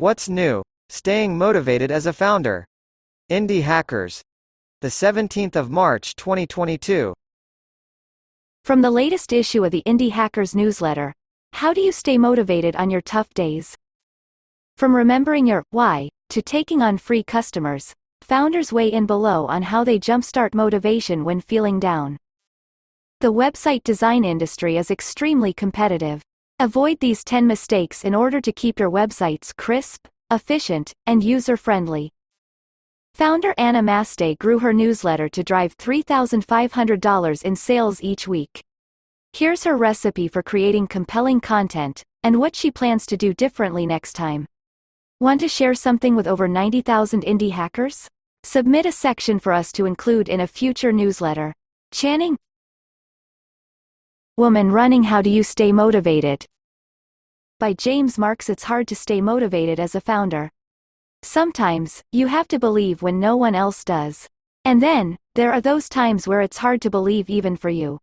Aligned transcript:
What's 0.00 0.28
new? 0.28 0.62
Staying 0.90 1.36
motivated 1.36 1.90
as 1.90 2.06
a 2.06 2.12
founder. 2.12 2.64
Indie 3.32 3.62
Hackers. 3.62 4.22
The 4.80 4.86
17th 4.86 5.56
of 5.56 5.72
March 5.72 6.14
2022. 6.14 7.12
From 8.62 8.80
the 8.80 8.92
latest 8.92 9.32
issue 9.32 9.64
of 9.64 9.72
the 9.72 9.82
Indie 9.84 10.12
Hackers 10.12 10.54
newsletter, 10.54 11.12
how 11.52 11.72
do 11.72 11.80
you 11.80 11.90
stay 11.90 12.16
motivated 12.16 12.76
on 12.76 12.90
your 12.90 13.00
tough 13.00 13.34
days? 13.34 13.74
From 14.76 14.94
remembering 14.94 15.48
your 15.48 15.64
why 15.70 16.10
to 16.28 16.42
taking 16.42 16.80
on 16.80 16.96
free 16.96 17.24
customers, 17.24 17.92
founders 18.22 18.72
weigh 18.72 18.92
in 18.92 19.04
below 19.04 19.46
on 19.46 19.62
how 19.62 19.82
they 19.82 19.98
jumpstart 19.98 20.54
motivation 20.54 21.24
when 21.24 21.40
feeling 21.40 21.80
down. 21.80 22.16
The 23.18 23.32
website 23.32 23.82
design 23.82 24.24
industry 24.24 24.76
is 24.76 24.92
extremely 24.92 25.52
competitive. 25.52 26.22
Avoid 26.60 26.98
these 26.98 27.22
10 27.22 27.46
mistakes 27.46 28.02
in 28.04 28.16
order 28.16 28.40
to 28.40 28.50
keep 28.50 28.80
your 28.80 28.90
websites 28.90 29.54
crisp, 29.56 30.08
efficient, 30.28 30.92
and 31.06 31.22
user-friendly. 31.22 32.10
Founder 33.14 33.54
Anna 33.56 33.80
Maste 33.80 34.36
grew 34.40 34.58
her 34.58 34.72
newsletter 34.72 35.28
to 35.28 35.44
drive 35.44 35.76
$3,500 35.76 37.42
in 37.44 37.54
sales 37.54 38.02
each 38.02 38.26
week. 38.26 38.64
Here's 39.32 39.62
her 39.62 39.76
recipe 39.76 40.26
for 40.26 40.42
creating 40.42 40.88
compelling 40.88 41.40
content, 41.40 42.02
and 42.24 42.40
what 42.40 42.56
she 42.56 42.72
plans 42.72 43.06
to 43.06 43.16
do 43.16 43.32
differently 43.32 43.86
next 43.86 44.14
time. 44.14 44.48
Want 45.20 45.40
to 45.42 45.48
share 45.48 45.74
something 45.74 46.16
with 46.16 46.26
over 46.26 46.48
90,000 46.48 47.22
indie 47.22 47.52
hackers? 47.52 48.08
Submit 48.42 48.84
a 48.84 48.90
section 48.90 49.38
for 49.38 49.52
us 49.52 49.70
to 49.70 49.86
include 49.86 50.28
in 50.28 50.40
a 50.40 50.48
future 50.48 50.90
newsletter. 50.90 51.54
Channing 51.92 52.36
Woman 54.38 54.70
Running 54.70 55.02
How 55.02 55.20
Do 55.20 55.30
You 55.30 55.42
Stay 55.42 55.72
Motivated? 55.72 56.46
By 57.58 57.72
James 57.72 58.16
Marks 58.16 58.48
It's 58.48 58.62
hard 58.62 58.86
to 58.86 58.94
stay 58.94 59.20
motivated 59.20 59.80
as 59.80 59.96
a 59.96 60.00
founder. 60.00 60.48
Sometimes, 61.24 62.04
you 62.12 62.28
have 62.28 62.46
to 62.46 62.60
believe 62.60 63.02
when 63.02 63.18
no 63.18 63.36
one 63.36 63.56
else 63.56 63.82
does. 63.82 64.28
And 64.64 64.80
then, 64.80 65.18
there 65.34 65.52
are 65.52 65.60
those 65.60 65.88
times 65.88 66.28
where 66.28 66.40
it's 66.40 66.58
hard 66.58 66.80
to 66.82 66.88
believe 66.88 67.28
even 67.28 67.56
for 67.56 67.68
you. 67.68 67.98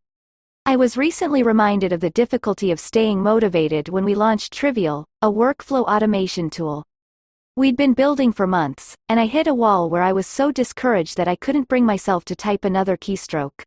I 0.65 0.75
was 0.75 0.97
recently 0.97 1.41
reminded 1.41 1.93
of 1.93 2.01
the 2.01 2.09
difficulty 2.09 2.69
of 2.69 2.81
staying 2.81 3.23
motivated 3.23 3.87
when 3.87 4.03
we 4.03 4.13
launched 4.13 4.51
Trivial, 4.51 5.05
a 5.21 5.31
workflow 5.31 5.85
automation 5.85 6.49
tool. 6.49 6.83
We'd 7.55 7.77
been 7.77 7.93
building 7.93 8.33
for 8.33 8.45
months, 8.45 8.93
and 9.07 9.21
I 9.21 9.27
hit 9.27 9.47
a 9.47 9.53
wall 9.53 9.89
where 9.89 10.03
I 10.03 10.11
was 10.11 10.27
so 10.27 10.51
discouraged 10.51 11.15
that 11.15 11.29
I 11.29 11.37
couldn't 11.37 11.69
bring 11.69 11.85
myself 11.85 12.25
to 12.25 12.35
type 12.35 12.65
another 12.65 12.97
keystroke. 12.97 13.63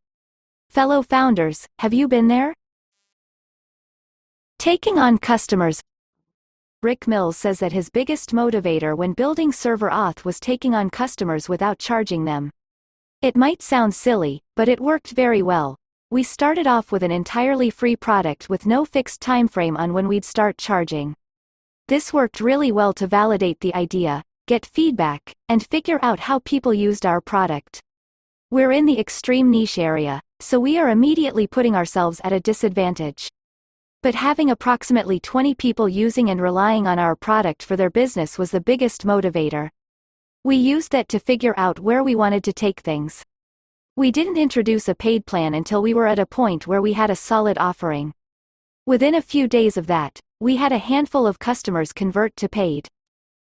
Fellow 0.69 1.00
founders, 1.00 1.67
have 1.78 1.95
you 1.95 2.06
been 2.06 2.28
there? 2.28 2.58
Taking 4.59 4.98
on 4.98 5.19
customers. 5.19 5.81
Rick 6.83 7.06
Mills 7.06 7.37
says 7.37 7.61
that 7.61 7.70
his 7.70 7.91
biggest 7.91 8.33
motivator 8.33 8.97
when 8.97 9.12
building 9.12 9.53
ServerAuth 9.53 10.25
was 10.25 10.41
taking 10.41 10.75
on 10.75 10.91
customers 10.91 11.48
without 11.48 11.78
charging 11.78 12.25
them. 12.25 12.50
It 13.23 13.37
might 13.37 13.62
sound 13.62 13.95
silly, 13.95 14.42
but 14.56 14.69
it 14.69 14.81
worked 14.81 15.12
very 15.12 15.42
well. 15.42 15.77
We 16.11 16.25
started 16.25 16.67
off 16.67 16.91
with 16.91 17.05
an 17.05 17.12
entirely 17.12 17.70
free 17.70 17.95
product 17.95 18.50
with 18.50 18.67
no 18.67 18.84
fixed 18.84 19.20
timeframe 19.20 19.78
on 19.78 19.92
when 19.92 20.09
we'd 20.09 20.25
start 20.25 20.59
charging. 20.59 21.15
This 21.87 22.12
worked 22.12 22.41
really 22.41 22.72
well 22.72 22.93
to 22.95 23.06
validate 23.06 23.61
the 23.61 23.75
idea, 23.77 24.25
get 24.48 24.67
feedback, 24.67 25.37
and 25.48 25.65
figure 25.65 26.00
out 26.03 26.19
how 26.19 26.41
people 26.41 26.75
used 26.75 27.06
our 27.06 27.20
product. 27.20 27.81
We're 28.50 28.72
in 28.72 28.87
the 28.87 28.98
extreme 28.98 29.53
niche 29.53 29.78
area, 29.78 30.20
so 30.41 30.59
we 30.59 30.78
are 30.78 30.91
immediately 30.91 31.47
putting 31.47 31.77
ourselves 31.77 32.20
at 32.25 32.33
a 32.33 32.41
disadvantage. 32.41 33.28
But 34.01 34.15
having 34.15 34.49
approximately 34.49 35.19
20 35.19 35.55
people 35.57 35.89
using 35.89 36.31
and 36.31 36.41
relying 36.41 36.87
on 36.87 37.01
our 37.01 37.17
product 37.17 37.65
for 37.65 37.75
their 37.75 37.91
business 37.91 38.39
was 38.39 38.53
the 38.53 38.61
biggest 38.61 39.05
motivator. 39.05 39.71
We 40.45 40.55
used 40.55 40.93
that 40.93 41.09
to 41.09 41.19
figure 41.19 41.55
out 41.57 41.81
where 41.81 42.05
we 42.05 42.15
wanted 42.15 42.45
to 42.45 42.53
take 42.53 42.79
things. 42.79 43.25
We 43.97 44.13
didn't 44.13 44.39
introduce 44.39 44.89
a 44.89 44.95
paid 44.95 45.27
plan 45.27 45.53
until 45.53 45.83
we 45.83 45.95
were 45.95 46.07
at 46.07 46.21
a 46.21 46.27
point 46.27 46.69
where 46.69 46.81
we 46.81 46.93
had 46.93 47.11
a 47.11 47.17
solid 47.17 47.59
offering. 47.59 48.15
Within 48.87 49.17
a 49.17 49.21
few 49.21 49.49
days 49.49 49.77
of 49.77 49.89
that, 49.89 50.21
we 50.39 50.55
had 50.55 50.71
a 50.71 50.78
handful 50.78 51.27
of 51.27 51.41
customers 51.41 51.93
convert 51.93 52.37
to 52.37 52.49
paid. 52.49 52.87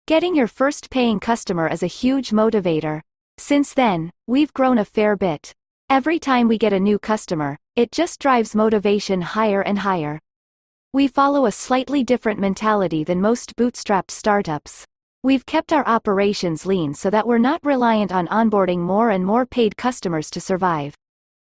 Getting 0.09 0.35
your 0.35 0.49
first 0.49 0.91
paying 0.91 1.21
customer 1.21 1.69
is 1.69 1.85
a 1.85 1.87
huge 1.87 2.31
motivator. 2.31 3.03
Since 3.39 3.75
then, 3.75 4.11
we've 4.27 4.53
grown 4.53 4.79
a 4.79 4.85
fair 4.85 5.15
bit. 5.15 5.55
Every 5.89 6.19
time 6.19 6.49
we 6.49 6.59
get 6.59 6.73
a 6.73 6.81
new 6.81 6.99
customer, 6.99 7.57
it 7.77 7.93
just 7.93 8.19
drives 8.19 8.57
motivation 8.57 9.21
higher 9.21 9.63
and 9.63 9.79
higher. 9.79 10.19
We 10.95 11.09
follow 11.09 11.47
a 11.47 11.53
slightly 11.53 12.05
different 12.05 12.39
mentality 12.39 13.03
than 13.03 13.19
most 13.19 13.57
bootstrapped 13.57 14.11
startups. 14.11 14.85
We've 15.23 15.47
kept 15.47 15.73
our 15.73 15.87
operations 15.89 16.67
lean 16.67 16.93
so 16.93 17.09
that 17.09 17.27
we're 17.27 17.39
not 17.39 17.65
reliant 17.65 18.13
on 18.13 18.29
onboarding 18.29 18.81
more 18.81 19.09
and 19.09 19.25
more 19.25 19.47
paid 19.47 19.79
customers 19.79 20.29
to 20.33 20.41
survive. 20.43 20.95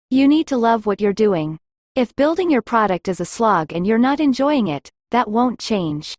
You 0.09 0.29
need 0.29 0.47
to 0.47 0.55
love 0.55 0.85
what 0.85 1.01
you're 1.01 1.11
doing. 1.11 1.59
If 1.95 2.15
building 2.15 2.49
your 2.49 2.61
product 2.61 3.09
is 3.09 3.19
a 3.19 3.25
slog 3.25 3.73
and 3.73 3.85
you're 3.85 3.97
not 3.97 4.21
enjoying 4.21 4.67
it, 4.67 4.89
that 5.11 5.29
won't 5.29 5.59
change. 5.59 6.15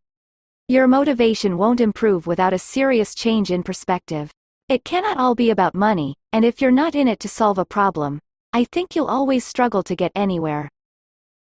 Your 0.68 0.86
motivation 0.86 1.56
won't 1.56 1.80
improve 1.80 2.26
without 2.26 2.52
a 2.52 2.58
serious 2.58 3.14
change 3.14 3.50
in 3.50 3.62
perspective. 3.62 4.30
It 4.68 4.84
cannot 4.84 5.16
all 5.16 5.34
be 5.34 5.48
about 5.48 5.74
money, 5.74 6.16
and 6.34 6.44
if 6.44 6.60
you're 6.60 6.70
not 6.70 6.94
in 6.94 7.08
it 7.08 7.20
to 7.20 7.30
solve 7.30 7.56
a 7.56 7.64
problem, 7.64 8.20
I 8.52 8.64
think 8.64 8.94
you'll 8.94 9.06
always 9.06 9.46
struggle 9.46 9.82
to 9.84 9.96
get 9.96 10.12
anywhere. 10.14 10.68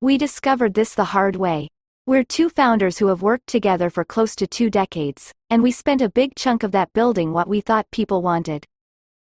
We 0.05 0.19
discovered 0.19 0.75
this 0.75 0.93
the 0.93 1.03
hard 1.03 1.35
way. 1.35 1.67
We're 2.05 2.23
two 2.23 2.47
founders 2.47 2.99
who 2.99 3.07
have 3.07 3.23
worked 3.23 3.47
together 3.47 3.89
for 3.89 4.05
close 4.05 4.35
to 4.35 4.45
two 4.45 4.69
decades, 4.69 5.33
and 5.49 5.63
we 5.63 5.71
spent 5.71 5.99
a 5.99 6.11
big 6.11 6.35
chunk 6.35 6.61
of 6.61 6.71
that 6.73 6.93
building 6.93 7.33
what 7.33 7.47
we 7.47 7.59
thought 7.59 7.89
people 7.89 8.21
wanted. 8.21 8.67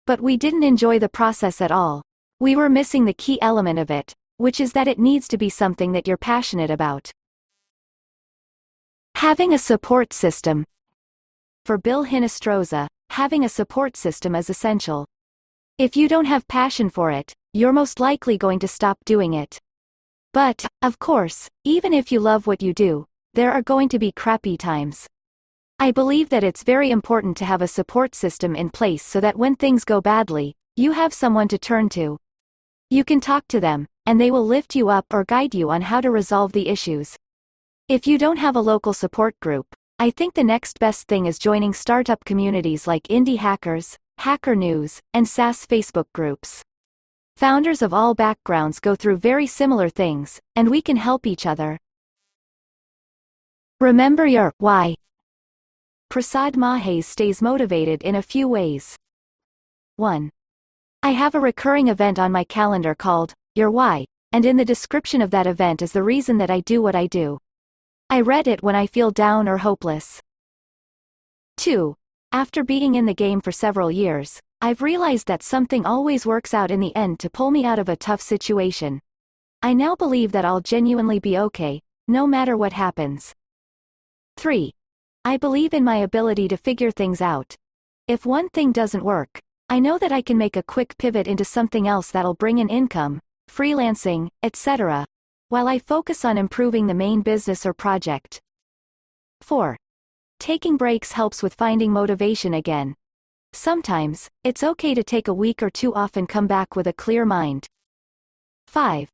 But 0.08 0.20
we 0.20 0.36
didn't 0.36 0.64
enjoy 0.64 0.98
the 0.98 1.10
process 1.10 1.62
at 1.62 1.72
all. 1.72 2.02
We 2.40 2.56
were 2.56 2.70
missing 2.70 3.06
the 3.06 3.14
key 3.14 3.40
element 3.40 3.78
of 3.78 3.92
it, 3.92 4.16
which 4.38 4.60
is 4.60 4.74
that 4.74 4.88
it 4.88 4.98
needs 4.98 5.28
to 5.28 5.38
be 5.38 5.48
something 5.48 5.92
that 5.92 6.08
you're 6.08 6.18
passionate 6.18 6.72
about. 6.72 7.12
Having 9.14 9.54
a 9.54 9.60
support 9.60 10.12
system. 10.12 10.66
For 11.66 11.78
Bill 11.78 12.04
Hinestroza, 12.04 12.88
having 13.12 13.46
a 13.46 13.50
support 13.50 13.96
system 13.96 14.34
is 14.34 14.50
essential. 14.50 15.06
If 15.78 15.96
you 15.96 16.08
don't 16.08 16.26
have 16.26 16.48
passion 16.48 16.90
for 16.90 17.12
it, 17.12 17.32
you're 17.54 17.74
most 17.74 18.00
likely 18.00 18.40
going 18.40 18.58
to 18.58 18.68
stop 18.68 18.98
doing 19.06 19.36
it. 19.36 19.60
But, 20.34 20.66
of 20.82 20.98
course, 20.98 21.48
even 21.64 21.94
if 21.94 22.12
you 22.12 22.20
love 22.20 22.48
what 22.48 22.64
you 22.64 22.74
do, 22.74 23.06
there 23.36 23.52
are 23.52 23.62
going 23.62 23.88
to 23.90 24.00
be 24.00 24.12
crappy 24.12 24.58
times. 24.58 25.08
I 25.78 25.92
believe 25.92 26.30
that 26.30 26.44
it's 26.44 26.64
very 26.64 26.90
important 26.90 27.38
to 27.38 27.46
have 27.46 27.62
a 27.62 27.68
support 27.68 28.16
system 28.16 28.56
in 28.56 28.72
place 28.72 29.04
so 29.04 29.20
that 29.20 29.38
when 29.38 29.56
things 29.56 29.86
go 29.86 30.02
badly, 30.02 30.56
you 30.76 30.94
have 30.94 31.14
someone 31.14 31.48
to 31.50 31.60
turn 31.60 31.88
to. 31.90 32.18
You 32.90 33.04
can 33.04 33.20
talk 33.20 33.48
to 33.50 33.60
them, 33.60 33.88
and 34.08 34.20
they 34.20 34.32
will 34.32 34.46
lift 34.46 34.76
you 34.76 34.90
up 34.90 35.06
or 35.14 35.24
guide 35.24 35.54
you 35.54 35.70
on 35.70 35.84
how 35.84 36.02
to 36.02 36.10
resolve 36.10 36.52
the 36.52 36.68
issues. 36.68 37.16
If 37.88 38.08
you 38.08 38.18
don't 38.18 38.38
have 38.38 38.56
a 38.56 38.62
local 38.62 38.94
support 38.94 39.40
group, 39.40 39.68
I 40.00 40.10
think 40.10 40.34
the 40.34 40.44
next 40.44 40.80
best 40.80 41.08
thing 41.08 41.28
is 41.28 41.38
joining 41.38 41.74
startup 41.74 42.26
communities 42.26 42.88
like 42.88 43.04
Indie 43.04 43.38
Hackers, 43.38 43.98
Hacker 44.18 44.56
News, 44.56 45.00
and 45.14 45.28
SaaS 45.28 45.68
Facebook 45.68 46.06
groups. 46.14 46.64
Founders 47.38 47.82
of 47.82 47.94
all 47.94 48.14
backgrounds 48.14 48.80
go 48.80 48.96
through 48.96 49.18
very 49.18 49.48
similar 49.48 49.90
things, 49.90 50.40
and 50.56 50.70
we 50.70 50.82
can 50.82 50.98
help 50.98 51.26
each 51.26 51.46
other. 51.46 51.80
Remember 53.80 54.26
your 54.26 54.54
why. 54.60 54.96
Prasad 56.10 56.56
Mahes 56.56 57.08
stays 57.08 57.42
motivated 57.42 58.04
in 58.04 58.16
a 58.16 58.22
few 58.22 58.48
ways. 58.48 58.96
1. 59.96 60.30
I 61.02 61.10
have 61.10 61.36
a 61.36 61.40
recurring 61.40 61.88
event 61.88 62.20
on 62.20 62.32
my 62.32 62.44
calendar 62.44 62.96
called 62.96 63.34
Your 63.56 63.72
Why, 63.72 64.06
and 64.32 64.46
in 64.46 64.56
the 64.56 64.64
description 64.64 65.22
of 65.22 65.32
that 65.32 65.48
event 65.48 65.82
is 65.82 65.92
the 65.92 66.04
reason 66.04 66.38
that 66.38 66.52
I 66.52 66.62
do 66.62 66.82
what 66.82 66.96
I 66.96 67.08
do. 67.08 67.40
I 68.10 68.22
read 68.22 68.48
it 68.48 68.64
when 68.64 68.76
I 68.76 68.88
feel 68.88 69.12
down 69.12 69.50
or 69.50 69.58
hopeless. 69.58 70.22
2. 71.58 71.96
After 72.32 72.64
being 72.64 72.96
in 72.96 73.06
the 73.06 73.14
game 73.14 73.42
for 73.42 73.52
several 73.52 73.92
years, 73.92 74.40
I've 74.64 74.82
realized 74.82 75.28
that 75.28 75.44
something 75.44 75.86
always 75.86 76.26
works 76.26 76.54
out 76.54 76.72
in 76.72 76.80
the 76.80 76.96
end 76.96 77.20
to 77.20 77.30
pull 77.30 77.52
me 77.52 77.66
out 77.66 77.80
of 77.80 77.90
a 77.90 77.98
tough 77.98 78.22
situation. 78.22 79.02
I 79.62 79.74
now 79.74 79.94
believe 79.94 80.32
that 80.32 80.46
I'll 80.46 80.62
genuinely 80.62 81.20
be 81.20 81.38
okay, 81.38 81.82
no 82.08 82.26
matter 82.26 82.56
what 82.56 82.72
happens. 82.72 83.34
3. 84.38 84.72
I 85.26 85.36
believe 85.36 85.74
in 85.74 85.84
my 85.84 85.98
ability 85.98 86.48
to 86.48 86.56
figure 86.56 86.92
things 86.92 87.20
out. 87.20 87.58
If 88.08 88.26
one 88.26 88.48
thing 88.52 88.72
doesn't 88.72 89.04
work, 89.04 89.38
I 89.68 89.80
know 89.80 89.98
that 89.98 90.14
I 90.14 90.22
can 90.22 90.38
make 90.38 90.56
a 90.56 90.64
quick 90.64 90.98
pivot 90.98 91.28
into 91.28 91.44
something 91.44 91.86
else 91.86 92.10
that'll 92.12 92.36
bring 92.36 92.60
in 92.60 92.70
income, 92.70 93.20
freelancing, 93.52 94.30
etc., 94.44 95.06
while 95.50 95.68
I 95.68 95.78
focus 95.78 96.24
on 96.24 96.38
improving 96.38 96.88
the 96.88 96.94
main 96.94 97.22
business 97.22 97.66
or 97.66 97.74
project. 97.74 98.40
4. 99.42 99.76
Taking 100.40 100.78
breaks 100.78 101.12
helps 101.12 101.44
with 101.44 101.54
finding 101.54 101.92
motivation 101.92 102.54
again. 102.54 102.96
Sometimes, 103.56 104.30
it's 104.44 104.64
okay 104.64 104.96
to 104.96 105.04
take 105.04 105.28
a 105.28 105.34
week 105.34 105.62
or 105.62 105.70
two 105.70 105.94
off 105.94 106.18
and 106.18 106.28
come 106.28 106.48
back 106.48 106.76
with 106.76 106.88
a 106.88 106.94
clear 106.94 107.24
mind. 107.24 107.68
5. 108.66 109.10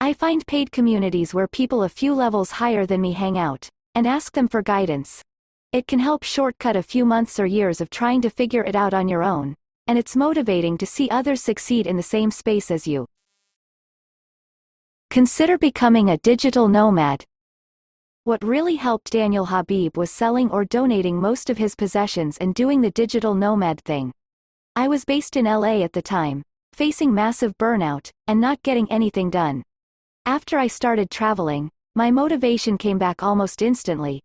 I 0.00 0.12
find 0.14 0.46
paid 0.46 0.72
communities 0.72 1.34
where 1.34 1.46
people 1.46 1.82
a 1.82 1.88
few 1.90 2.14
levels 2.14 2.50
higher 2.50 2.86
than 2.86 3.02
me 3.02 3.12
hang 3.12 3.36
out, 3.36 3.68
and 3.94 4.06
ask 4.06 4.32
them 4.32 4.48
for 4.48 4.62
guidance. 4.62 5.22
It 5.72 5.86
can 5.86 5.98
help 5.98 6.22
shortcut 6.22 6.76
a 6.76 6.82
few 6.82 7.04
months 7.04 7.38
or 7.38 7.44
years 7.44 7.82
of 7.82 7.90
trying 7.90 8.22
to 8.22 8.30
figure 8.30 8.64
it 8.64 8.74
out 8.74 8.94
on 8.94 9.06
your 9.06 9.22
own, 9.22 9.54
and 9.86 9.98
it's 9.98 10.16
motivating 10.16 10.78
to 10.78 10.86
see 10.86 11.10
others 11.10 11.42
succeed 11.42 11.86
in 11.86 11.96
the 11.96 12.02
same 12.02 12.30
space 12.30 12.70
as 12.70 12.86
you. 12.86 13.06
Consider 15.10 15.58
becoming 15.58 16.08
a 16.08 16.18
digital 16.18 16.68
nomad. 16.68 17.24
What 18.26 18.42
really 18.42 18.76
helped 18.76 19.12
Daniel 19.12 19.44
Habib 19.44 19.98
was 19.98 20.10
selling 20.10 20.50
or 20.50 20.64
donating 20.64 21.20
most 21.20 21.50
of 21.50 21.58
his 21.58 21.74
possessions 21.74 22.38
and 22.38 22.54
doing 22.54 22.80
the 22.80 22.90
digital 22.90 23.34
nomad 23.34 23.82
thing. 23.82 24.14
I 24.74 24.88
was 24.88 25.04
based 25.04 25.36
in 25.36 25.44
LA 25.44 25.82
at 25.82 25.92
the 25.92 26.00
time, 26.00 26.42
facing 26.72 27.12
massive 27.12 27.54
burnout, 27.58 28.10
and 28.26 28.40
not 28.40 28.62
getting 28.62 28.90
anything 28.90 29.28
done. 29.28 29.62
After 30.24 30.58
I 30.58 30.68
started 30.68 31.10
traveling, 31.10 31.70
my 31.94 32.10
motivation 32.10 32.78
came 32.78 32.96
back 32.96 33.22
almost 33.22 33.60
instantly. 33.60 34.22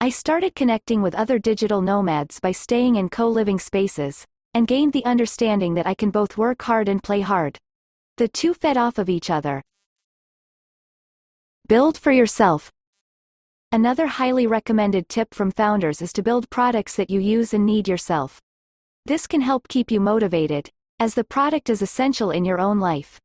I 0.00 0.08
started 0.08 0.54
connecting 0.54 1.02
with 1.02 1.14
other 1.14 1.38
digital 1.38 1.82
nomads 1.82 2.40
by 2.40 2.52
staying 2.52 2.96
in 2.96 3.10
co-living 3.10 3.58
spaces, 3.58 4.24
and 4.54 4.66
gained 4.66 4.94
the 4.94 5.04
understanding 5.04 5.74
that 5.74 5.86
I 5.86 5.92
can 5.92 6.10
both 6.10 6.38
work 6.38 6.62
hard 6.62 6.88
and 6.88 7.02
play 7.02 7.20
hard. 7.20 7.58
The 8.16 8.28
two 8.28 8.54
fed 8.54 8.78
off 8.78 8.96
of 8.96 9.10
each 9.10 9.28
other. 9.28 9.60
Build 11.68 11.98
for 11.98 12.10
yourself. 12.10 12.70
Another 13.74 14.06
highly 14.06 14.46
recommended 14.46 15.08
tip 15.08 15.34
from 15.34 15.50
founders 15.50 16.00
is 16.00 16.12
to 16.12 16.22
build 16.22 16.48
products 16.48 16.94
that 16.94 17.10
you 17.10 17.18
use 17.18 17.52
and 17.52 17.66
need 17.66 17.88
yourself. 17.88 18.40
This 19.04 19.26
can 19.26 19.40
help 19.40 19.66
keep 19.66 19.90
you 19.90 19.98
motivated, 19.98 20.70
as 21.00 21.14
the 21.14 21.24
product 21.24 21.68
is 21.68 21.82
essential 21.82 22.30
in 22.30 22.44
your 22.44 22.60
own 22.60 22.78
life. 22.78 23.18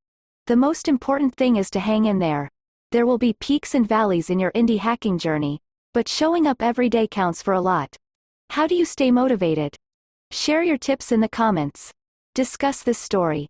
The 0.47 0.55
most 0.55 0.87
important 0.87 1.35
thing 1.35 1.57
is 1.57 1.69
to 1.69 1.79
hang 1.79 2.05
in 2.05 2.17
there. 2.17 2.49
There 2.91 3.05
will 3.05 3.19
be 3.19 3.33
peaks 3.39 3.75
and 3.75 3.87
valleys 3.87 4.31
in 4.31 4.39
your 4.39 4.51
indie 4.53 4.79
hacking 4.79 5.19
journey, 5.19 5.59
but 5.93 6.07
showing 6.07 6.47
up 6.47 6.63
every 6.63 6.89
day 6.89 7.07
counts 7.07 7.43
for 7.43 7.53
a 7.53 7.61
lot. 7.61 7.95
How 8.49 8.65
do 8.65 8.73
you 8.73 8.85
stay 8.85 9.11
motivated? 9.11 9.75
Share 10.31 10.63
your 10.63 10.79
tips 10.79 11.11
in 11.11 11.19
the 11.19 11.29
comments. 11.29 11.91
Discuss 12.33 12.81
this 12.81 12.97
story. 12.97 13.49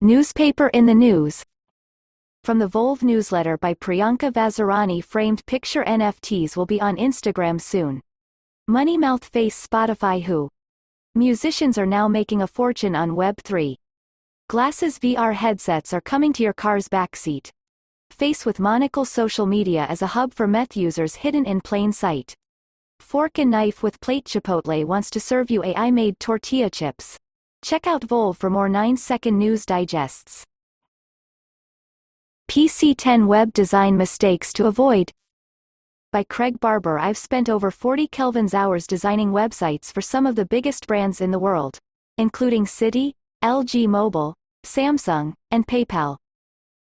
Newspaper 0.00 0.68
in 0.68 0.86
the 0.86 0.94
news. 0.94 1.42
From 2.44 2.58
the 2.58 2.68
Volv 2.68 3.04
newsletter 3.04 3.56
by 3.56 3.74
Priyanka 3.74 4.32
Vazirani 4.32 5.04
framed 5.04 5.46
picture 5.46 5.84
NFTs 5.84 6.56
will 6.56 6.66
be 6.66 6.80
on 6.80 6.96
Instagram 6.96 7.60
soon. 7.60 8.00
Money 8.66 8.98
Mouth 8.98 9.24
Face 9.24 9.64
Spotify 9.64 10.20
Who? 10.24 10.50
Musicians 11.14 11.78
are 11.78 11.86
now 11.86 12.08
making 12.08 12.42
a 12.42 12.48
fortune 12.48 12.96
on 12.96 13.10
Web3. 13.10 13.76
Glasses 14.48 14.98
VR 14.98 15.34
headsets 15.34 15.92
are 15.92 16.00
coming 16.00 16.32
to 16.32 16.42
your 16.42 16.52
car's 16.52 16.88
backseat. 16.88 17.50
Face 18.10 18.44
with 18.44 18.58
Monocle 18.58 19.04
social 19.04 19.46
media 19.46 19.86
as 19.88 20.02
a 20.02 20.08
hub 20.08 20.34
for 20.34 20.48
meth 20.48 20.76
users 20.76 21.14
hidden 21.14 21.44
in 21.44 21.60
plain 21.60 21.92
sight. 21.92 22.34
Fork 22.98 23.38
and 23.38 23.52
knife 23.52 23.84
with 23.84 24.00
plate 24.00 24.24
Chipotle 24.24 24.84
wants 24.84 25.10
to 25.10 25.20
serve 25.20 25.48
you 25.48 25.62
AI-made 25.62 26.18
tortilla 26.18 26.70
chips. 26.70 27.16
Check 27.62 27.86
out 27.86 28.02
Volv 28.02 28.36
for 28.36 28.50
more 28.50 28.68
9-second 28.68 29.38
news 29.38 29.64
digests. 29.64 30.44
PC10 32.52 33.28
Web 33.28 33.50
Design 33.54 33.96
Mistakes 33.96 34.52
to 34.52 34.66
Avoid 34.66 35.10
By 36.12 36.22
Craig 36.22 36.60
Barber 36.60 36.98
I've 36.98 37.16
spent 37.16 37.48
over 37.48 37.70
40 37.70 38.08
Kelvin's 38.08 38.52
hours 38.52 38.86
designing 38.86 39.30
websites 39.30 39.90
for 39.90 40.02
some 40.02 40.26
of 40.26 40.36
the 40.36 40.44
biggest 40.44 40.86
brands 40.86 41.22
in 41.22 41.30
the 41.30 41.38
world, 41.38 41.78
including 42.18 42.66
Citi, 42.66 43.14
LG 43.42 43.88
Mobile, 43.88 44.34
Samsung, 44.66 45.32
and 45.50 45.66
PayPal. 45.66 46.18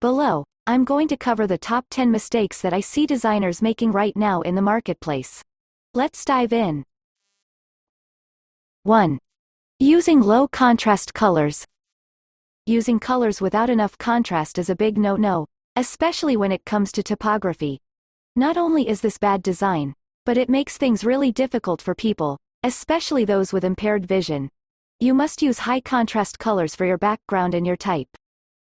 Below, 0.01 0.43
I'm 0.67 0.83
going 0.83 1.07
to 1.07 1.15
cover 1.15 1.47
the 1.47 1.57
top 1.57 1.85
10 1.91 2.11
mistakes 2.11 2.59
that 2.59 2.73
I 2.73 2.81
see 2.81 3.05
designers 3.05 3.61
making 3.61 3.93
right 3.93 4.17
now 4.17 4.41
in 4.41 4.55
the 4.55 4.61
marketplace. 4.61 5.41
Let's 5.93 6.25
dive 6.25 6.51
in. 6.51 6.83
1. 8.83 9.17
Using 9.79 10.19
low 10.19 10.45
contrast 10.49 11.13
colors. 11.13 11.65
Using 12.65 12.99
colors 12.99 13.39
without 13.39 13.69
enough 13.69 13.97
contrast 13.97 14.57
is 14.57 14.69
a 14.69 14.75
big 14.75 14.97
no-no, 14.97 15.45
especially 15.75 16.37
when 16.37 16.51
it 16.51 16.65
comes 16.65 16.91
to 16.91 17.03
typography. 17.03 17.79
Not 18.35 18.57
only 18.57 18.87
is 18.87 19.01
this 19.01 19.17
bad 19.17 19.41
design, 19.41 19.95
but 20.25 20.37
it 20.37 20.49
makes 20.49 20.77
things 20.77 21.03
really 21.03 21.31
difficult 21.31 21.81
for 21.81 21.95
people, 21.95 22.37
especially 22.63 23.25
those 23.25 23.51
with 23.51 23.63
impaired 23.63 24.05
vision. 24.05 24.49
You 24.99 25.13
must 25.13 25.41
use 25.41 25.59
high 25.59 25.81
contrast 25.81 26.39
colors 26.39 26.75
for 26.75 26.85
your 26.85 26.97
background 26.97 27.53
and 27.53 27.65
your 27.65 27.75
type. 27.75 28.07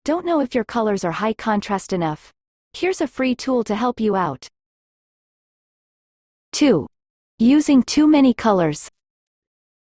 Don't 0.03 0.25
know 0.25 0.39
if 0.39 0.55
your 0.55 0.63
colors 0.63 1.03
are 1.03 1.11
high 1.11 1.33
contrast 1.33 1.93
enough? 1.93 2.31
Here's 2.73 3.01
a 3.01 3.07
free 3.07 3.35
tool 3.35 3.63
to 3.65 3.75
help 3.75 3.99
you 3.99 4.15
out. 4.15 4.47
2. 6.53 6.87
Using 7.39 7.83
too 7.83 8.07
many 8.07 8.33
colors. 8.33 8.89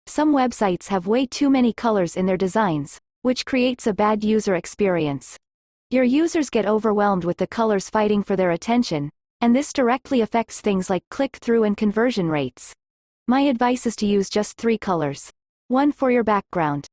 Some 0.06 0.34
websites 0.34 0.88
have 0.88 1.08
way 1.08 1.26
too 1.26 1.50
many 1.50 1.72
colors 1.72 2.18
in 2.18 2.26
their 2.26 2.38
designs, 2.38 3.00
which 3.22 3.46
creates 3.46 3.88
a 3.88 3.94
bad 3.94 4.24
user 4.24 4.56
experience. 4.56 5.38
Your 5.94 6.04
users 6.04 6.50
get 6.50 6.66
overwhelmed 6.66 7.24
with 7.24 7.38
the 7.38 7.46
colors 7.46 7.88
fighting 7.88 8.24
for 8.24 8.36
their 8.36 8.50
attention, 8.50 9.12
and 9.42 9.56
this 9.56 9.72
directly 9.72 10.22
affects 10.22 10.60
things 10.60 10.90
like 10.90 11.08
click-through 11.10 11.66
and 11.66 11.78
conversion 11.78 12.30
rates. 12.30 12.74
My 13.28 13.42
advice 13.42 13.86
is 13.86 13.96
to 13.98 14.08
use 14.08 14.28
just 14.28 14.58
three 14.58 14.80
colors. 14.80 15.32
One 15.68 15.92
for 15.92 16.10
your 16.10 16.24
background. 16.24 16.88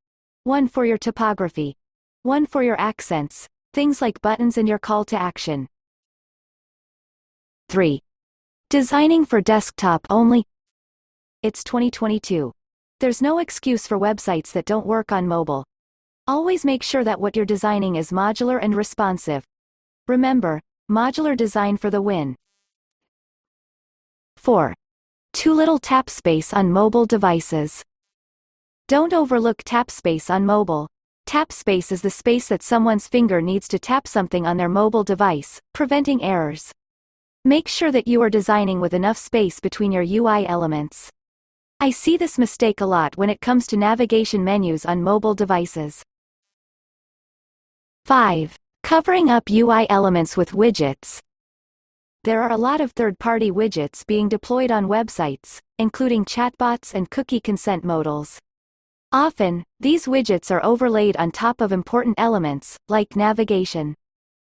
One 0.45 0.69
for 0.69 0.85
your 0.85 0.99
typography. 0.99 1.79
One 2.25 2.45
for 2.45 2.63
your 2.63 2.79
accents, 2.79 3.49
things 3.73 4.03
like 4.03 4.21
buttons 4.21 4.59
and 4.59 4.69
your 4.69 4.79
call 4.79 5.07
to 5.07 5.17
action. 5.17 5.67
3. 7.71 8.03
Designing 8.69 9.25
for 9.25 9.41
desktop 9.41 10.07
only. 10.11 10.45
It's 11.43 11.65
2022. 11.65 12.53
There's 12.99 13.23
no 13.23 13.39
excuse 13.39 13.87
for 13.87 13.99
websites 13.99 14.53
that 14.53 14.67
don't 14.67 14.85
work 14.85 15.11
on 15.11 15.27
mobile. 15.27 15.65
Always 16.31 16.65
make 16.65 16.85
sure 16.85 17.03
that 17.03 17.21
what 17.21 17.35
you're 17.35 17.45
designing 17.45 17.97
is 17.97 18.13
modular 18.13 18.61
and 18.63 18.73
responsive. 18.73 19.43
Remember, 20.07 20.61
modular 20.89 21.37
design 21.37 21.77
for 21.77 21.91
the 21.91 22.01
win. 22.01 22.37
4. 24.37 24.73
Too 25.33 25.53
little 25.53 25.81
tap 25.81 26.09
space 26.09 26.55
on 26.55 26.71
mobile 26.71 27.05
devices. 27.05 27.83
Don't 28.87 29.13
overlook 29.13 29.65
tap 29.65 29.91
space 29.91 30.31
on 30.31 30.47
mobile. 30.47 30.87
Tap 31.27 31.51
space 31.51 31.91
is 31.91 32.01
the 32.01 32.11
space 32.11 32.47
that 32.47 32.63
someone's 32.63 33.09
finger 33.09 33.43
needs 33.43 33.67
to 33.67 33.81
tap 33.81 34.07
something 34.07 34.47
on 34.47 34.57
their 34.57 34.69
mobile 34.69 35.03
device, 35.03 35.61
preventing 35.73 36.23
errors. 36.23 36.71
Make 37.45 37.67
sure 37.67 37.91
that 37.91 38.07
you 38.07 38.23
are 38.23 38.31
designing 38.31 38.81
with 38.81 38.95
enough 38.95 39.19
space 39.19 39.59
between 39.59 39.91
your 39.91 40.05
UI 40.05 40.47
elements. 40.47 41.11
I 41.81 41.91
see 41.91 42.17
this 42.17 42.39
mistake 42.39 42.81
a 42.81 42.87
lot 42.87 43.17
when 43.17 43.31
it 43.31 43.41
comes 43.41 43.67
to 43.67 43.77
navigation 43.77 44.45
menus 44.45 44.87
on 44.87 45.03
mobile 45.03 45.35
devices. 45.35 46.05
5. 48.05 48.57
Covering 48.83 49.31
up 49.31 49.51
UI 49.51 49.89
elements 49.91 50.37
with 50.37 50.53
widgets. 50.53 51.21
There 52.25 52.43
are 52.43 52.51
a 52.51 52.57
lot 52.57 52.81
of 52.81 52.93
third-party 52.93 53.51
widgets 53.51 54.07
being 54.07 54.29
deployed 54.29 54.71
on 54.71 54.87
websites, 54.87 55.61
including 55.79 56.25
chatbots 56.25 56.95
and 56.95 57.11
cookie 57.11 57.41
consent 57.41 57.85
modals. 57.85 58.39
Often, 59.13 59.65
these 59.81 60.07
widgets 60.07 60.51
are 60.51 60.65
overlaid 60.65 61.17
on 61.17 61.31
top 61.31 61.61
of 61.61 61.73
important 61.73 62.15
elements, 62.19 62.77
like 62.89 63.17
navigation. 63.17 63.95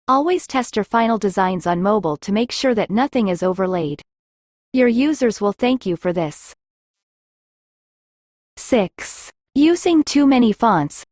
Always 0.08 0.48
test 0.48 0.76
your 0.76 0.84
final 0.84 1.18
designs 1.18 1.68
on 1.68 1.82
mobile 1.82 2.18
to 2.18 2.32
make 2.32 2.52
sure 2.52 2.74
that 2.76 2.90
nothing 2.90 3.28
is 3.28 3.44
overlaid. 3.44 4.02
Your 4.74 4.88
users 4.88 5.40
will 5.40 5.54
thank 5.54 5.86
you 5.86 5.96
for 5.96 6.12
this. 6.12 6.54
6. 8.58 9.30
Using 9.56 10.04
too 10.04 10.26
many 10.26 10.52
fonts. 10.52 11.04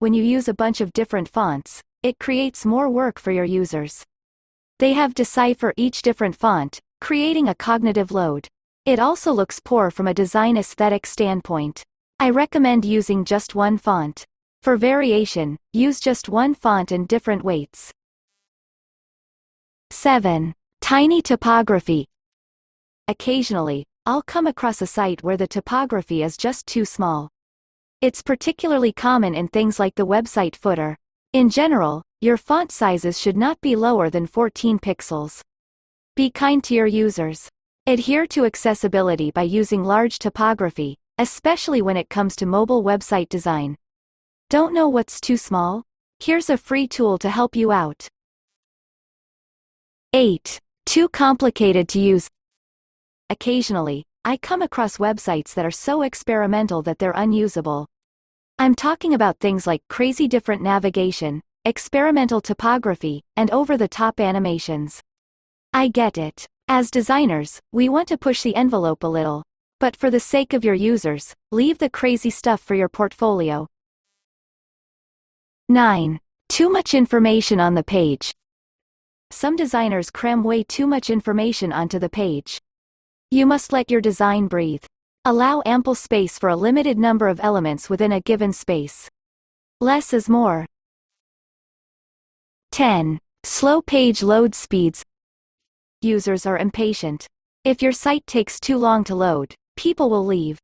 When 0.00 0.14
you 0.14 0.22
use 0.22 0.46
a 0.46 0.54
bunch 0.54 0.80
of 0.80 0.92
different 0.92 1.28
fonts, 1.28 1.82
it 2.04 2.20
creates 2.20 2.64
more 2.64 2.88
work 2.88 3.18
for 3.18 3.32
your 3.32 3.44
users. 3.44 4.04
They 4.78 4.92
have 4.92 5.10
to 5.14 5.24
decipher 5.24 5.74
each 5.76 6.02
different 6.02 6.36
font, 6.36 6.78
creating 7.00 7.48
a 7.48 7.54
cognitive 7.56 8.12
load. 8.12 8.46
It 8.86 9.00
also 9.00 9.32
looks 9.32 9.58
poor 9.58 9.90
from 9.90 10.06
a 10.06 10.14
design 10.14 10.56
aesthetic 10.56 11.04
standpoint. 11.04 11.82
I 12.20 12.30
recommend 12.30 12.84
using 12.84 13.24
just 13.24 13.56
one 13.56 13.76
font. 13.76 14.24
For 14.62 14.76
variation, 14.76 15.58
use 15.72 15.98
just 15.98 16.28
one 16.28 16.54
font 16.54 16.92
and 16.92 17.08
different 17.08 17.42
weights. 17.42 17.92
7. 19.90 20.54
Tiny 20.80 21.22
typography. 21.22 22.06
Occasionally, 23.08 23.84
I'll 24.06 24.22
come 24.22 24.46
across 24.46 24.80
a 24.80 24.86
site 24.86 25.24
where 25.24 25.36
the 25.36 25.48
typography 25.48 26.22
is 26.22 26.36
just 26.36 26.68
too 26.68 26.84
small. 26.84 27.30
It's 28.00 28.22
particularly 28.22 28.92
common 28.92 29.34
in 29.34 29.48
things 29.48 29.80
like 29.80 29.96
the 29.96 30.06
website 30.06 30.54
footer. 30.54 30.96
In 31.32 31.50
general, 31.50 32.04
your 32.20 32.36
font 32.36 32.70
sizes 32.70 33.18
should 33.18 33.36
not 33.36 33.60
be 33.60 33.74
lower 33.74 34.08
than 34.08 34.24
14 34.24 34.78
pixels. 34.78 35.40
Be 36.14 36.30
kind 36.30 36.62
to 36.62 36.74
your 36.74 36.86
users. 36.86 37.48
Adhere 37.88 38.24
to 38.28 38.44
accessibility 38.44 39.32
by 39.32 39.42
using 39.42 39.82
large 39.82 40.20
typography, 40.20 40.96
especially 41.18 41.82
when 41.82 41.96
it 41.96 42.08
comes 42.08 42.36
to 42.36 42.46
mobile 42.46 42.84
website 42.84 43.28
design. 43.28 43.76
Don't 44.48 44.72
know 44.72 44.88
what's 44.88 45.20
too 45.20 45.36
small? 45.36 45.82
Here's 46.20 46.50
a 46.50 46.56
free 46.56 46.86
tool 46.86 47.18
to 47.18 47.28
help 47.28 47.56
you 47.56 47.72
out. 47.72 48.06
8. 50.12 50.60
Too 50.86 51.08
complicated 51.08 51.88
to 51.88 51.98
use. 51.98 52.28
occasionally, 53.28 54.04
I 54.28 54.36
come 54.36 54.60
across 54.60 54.98
websites 54.98 55.54
that 55.54 55.64
are 55.64 55.70
so 55.70 56.02
experimental 56.02 56.82
that 56.82 56.98
they're 56.98 57.14
unusable. 57.16 57.86
I'm 58.58 58.74
talking 58.74 59.14
about 59.14 59.38
things 59.38 59.66
like 59.66 59.80
crazy 59.88 60.28
different 60.28 60.60
navigation, 60.60 61.40
experimental 61.64 62.42
typography, 62.42 63.24
and 63.36 63.50
over-the-top 63.50 64.20
animations. 64.20 65.02
I 65.72 65.88
get 65.88 66.18
it. 66.18 66.46
As 66.68 66.90
designers, 66.90 67.62
we 67.72 67.88
want 67.88 68.06
to 68.08 68.18
push 68.18 68.42
the 68.42 68.54
envelope 68.54 69.02
a 69.02 69.06
little. 69.06 69.44
But 69.80 69.96
for 69.96 70.10
the 70.10 70.20
sake 70.20 70.52
of 70.52 70.62
your 70.62 70.74
users, 70.74 71.34
leave 71.50 71.78
the 71.78 71.88
crazy 71.88 72.28
stuff 72.28 72.60
for 72.60 72.74
your 72.74 72.90
portfolio. 72.90 73.66
9. 75.70 76.20
Too 76.50 76.68
much 76.68 76.92
information 76.92 77.60
on 77.60 77.72
the 77.72 77.82
page. 77.82 78.34
Some 79.30 79.56
designers 79.56 80.10
cram 80.10 80.44
way 80.44 80.64
too 80.64 80.86
much 80.86 81.08
information 81.08 81.72
onto 81.72 81.98
the 81.98 82.10
page. 82.10 82.60
You 83.30 83.44
must 83.44 83.74
let 83.74 83.90
your 83.90 84.00
design 84.00 84.46
breathe. 84.46 84.84
Allow 85.26 85.62
ample 85.66 85.94
space 85.94 86.38
for 86.38 86.48
a 86.48 86.56
limited 86.56 86.96
number 86.96 87.28
of 87.28 87.40
elements 87.42 87.90
within 87.90 88.12
a 88.12 88.22
given 88.22 88.54
space. 88.54 89.06
Less 89.82 90.14
is 90.14 90.30
more. 90.30 90.64
10. 92.72 93.18
Slow 93.44 93.82
page 93.82 94.22
load 94.22 94.54
speeds. 94.54 95.04
Users 96.00 96.46
are 96.46 96.56
impatient. 96.56 97.26
If 97.64 97.82
your 97.82 97.92
site 97.92 98.26
takes 98.26 98.58
too 98.58 98.78
long 98.78 99.04
to 99.04 99.14
load, 99.14 99.54
people 99.76 100.08
will 100.08 100.24
leave. 100.24 100.58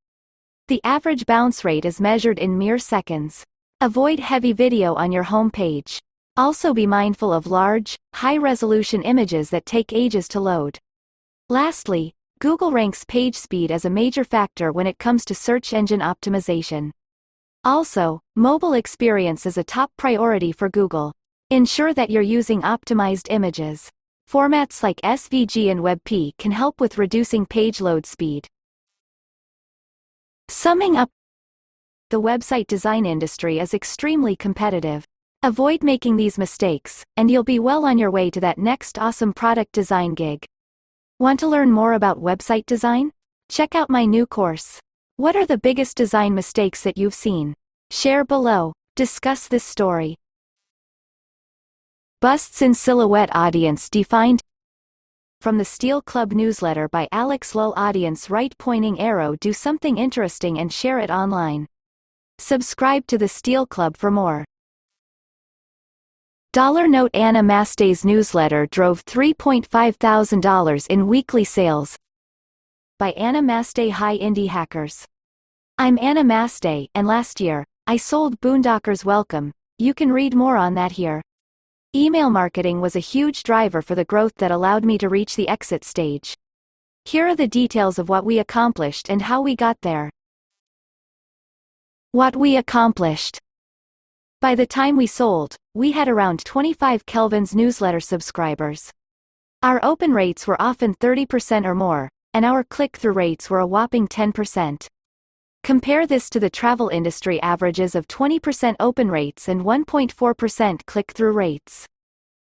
The 0.68 0.80
average 0.84 1.26
bounce 1.26 1.66
rate 1.66 1.84
is 1.84 2.00
measured 2.00 2.38
in 2.38 2.56
mere 2.56 2.78
seconds. 2.78 3.44
Avoid 3.82 4.20
heavy 4.20 4.54
video 4.54 4.94
on 4.94 5.12
your 5.12 5.24
home 5.24 5.50
page. 5.50 6.00
Also 6.38 6.72
be 6.72 6.86
mindful 6.86 7.30
of 7.30 7.46
large, 7.46 7.98
high-resolution 8.14 9.02
images 9.02 9.50
that 9.50 9.66
take 9.66 9.92
ages 9.92 10.28
to 10.28 10.40
load. 10.40 10.78
Lastly, 11.50 12.14
Google 12.40 12.72
ranks 12.72 13.04
page 13.04 13.36
speed 13.36 13.70
as 13.70 13.84
a 13.84 13.90
major 13.90 14.24
factor 14.24 14.72
when 14.72 14.86
it 14.86 14.98
comes 14.98 15.24
to 15.24 15.34
search 15.34 15.72
engine 15.72 16.00
optimization. 16.00 16.90
Also, 17.64 18.20
mobile 18.36 18.74
experience 18.74 19.46
is 19.46 19.56
a 19.56 19.64
top 19.64 19.90
priority 19.96 20.52
for 20.52 20.68
Google. 20.68 21.12
Ensure 21.50 21.94
that 21.94 22.10
you're 22.10 22.22
using 22.22 22.62
optimized 22.62 23.28
images. 23.30 23.90
Formats 24.30 24.82
like 24.82 25.00
SVG 25.02 25.70
and 25.70 25.80
WebP 25.80 26.32
can 26.38 26.50
help 26.50 26.80
with 26.80 26.98
reducing 26.98 27.46
page 27.46 27.80
load 27.80 28.04
speed. 28.06 28.46
Summing 30.48 30.96
up, 30.96 31.10
the 32.10 32.20
website 32.20 32.66
design 32.66 33.06
industry 33.06 33.58
is 33.58 33.74
extremely 33.74 34.36
competitive. 34.36 35.04
Avoid 35.42 35.82
making 35.82 36.16
these 36.16 36.38
mistakes, 36.38 37.04
and 37.16 37.30
you'll 37.30 37.44
be 37.44 37.58
well 37.58 37.84
on 37.84 37.98
your 37.98 38.10
way 38.10 38.30
to 38.30 38.40
that 38.40 38.58
next 38.58 38.98
awesome 38.98 39.32
product 39.32 39.72
design 39.72 40.14
gig. 40.14 40.44
Want 41.20 41.38
to 41.40 41.46
learn 41.46 41.70
more 41.70 41.92
about 41.92 42.20
website 42.20 42.66
design? 42.66 43.12
Check 43.48 43.76
out 43.76 43.88
my 43.88 44.04
new 44.04 44.26
course. 44.26 44.80
What 45.16 45.36
are 45.36 45.46
the 45.46 45.56
biggest 45.56 45.96
design 45.96 46.34
mistakes 46.34 46.82
that 46.82 46.98
you've 46.98 47.14
seen? 47.14 47.54
Share 47.92 48.24
below. 48.24 48.72
Discuss 48.96 49.46
this 49.46 49.62
story. 49.62 50.16
Busts 52.20 52.62
in 52.62 52.74
Silhouette 52.74 53.30
Audience 53.32 53.88
Defined 53.88 54.40
From 55.40 55.56
the 55.56 55.64
Steal 55.64 56.02
Club 56.02 56.32
newsletter 56.32 56.88
by 56.88 57.06
Alex 57.12 57.52
Llull 57.52 57.74
Audience 57.76 58.28
Right 58.28 58.52
Pointing 58.58 58.98
Arrow 58.98 59.36
Do 59.38 59.52
something 59.52 59.96
interesting 59.98 60.58
and 60.58 60.72
share 60.72 60.98
it 60.98 61.10
online. 61.10 61.68
Subscribe 62.40 63.06
to 63.06 63.18
the 63.18 63.28
Steal 63.28 63.66
Club 63.66 63.96
for 63.96 64.10
more. 64.10 64.44
Dollar 66.54 66.86
Note 66.86 67.10
Anna 67.14 67.42
Mastey's 67.42 68.04
newsletter 68.04 68.68
drove 68.70 69.04
$3.5 69.06 69.96
thousand 69.96 70.86
in 70.88 71.08
weekly 71.08 71.42
sales. 71.42 71.96
By 72.96 73.10
Anna 73.16 73.42
Mastey 73.42 73.90
Hi 73.90 74.16
Indie 74.16 74.46
Hackers. 74.46 75.04
I'm 75.78 75.98
Anna 76.00 76.22
Mastey, 76.22 76.86
and 76.94 77.08
last 77.08 77.40
year, 77.40 77.64
I 77.88 77.96
sold 77.96 78.40
Boondockers 78.40 79.04
Welcome. 79.04 79.50
You 79.80 79.94
can 79.94 80.12
read 80.12 80.36
more 80.36 80.56
on 80.56 80.74
that 80.74 80.92
here. 80.92 81.20
Email 81.92 82.30
marketing 82.30 82.80
was 82.80 82.94
a 82.94 83.00
huge 83.00 83.42
driver 83.42 83.82
for 83.82 83.96
the 83.96 84.04
growth 84.04 84.36
that 84.36 84.52
allowed 84.52 84.84
me 84.84 84.96
to 84.98 85.08
reach 85.08 85.34
the 85.34 85.48
exit 85.48 85.82
stage. 85.82 86.36
Here 87.04 87.26
are 87.26 87.34
the 87.34 87.48
details 87.48 87.98
of 87.98 88.08
what 88.08 88.24
we 88.24 88.38
accomplished 88.38 89.10
and 89.10 89.22
how 89.22 89.42
we 89.42 89.56
got 89.56 89.80
there. 89.80 90.08
What 92.12 92.36
we 92.36 92.56
accomplished. 92.56 93.40
By 94.44 94.54
the 94.54 94.66
time 94.66 94.98
we 94.98 95.06
sold, 95.06 95.56
we 95.72 95.92
had 95.92 96.06
around 96.06 96.44
25 96.44 97.06
Kelvin's 97.06 97.54
newsletter 97.54 97.98
subscribers. 97.98 98.92
Our 99.62 99.82
open 99.82 100.12
rates 100.12 100.46
were 100.46 100.60
often 100.60 100.94
30% 100.96 101.64
or 101.64 101.74
more, 101.74 102.10
and 102.34 102.44
our 102.44 102.62
click-through 102.62 103.14
rates 103.14 103.48
were 103.48 103.60
a 103.60 103.66
whopping 103.66 104.06
10%. 104.06 104.86
Compare 105.62 106.06
this 106.06 106.28
to 106.28 106.38
the 106.38 106.50
travel 106.50 106.90
industry 106.90 107.40
averages 107.40 107.94
of 107.94 108.06
20% 108.06 108.76
open 108.80 109.10
rates 109.10 109.48
and 109.48 109.62
1.4% 109.62 110.84
click-through 110.84 111.32
rates. 111.32 111.86